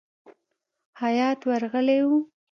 هیات 1.01 1.39
ورغلی 1.47 1.99
وو. 2.07 2.17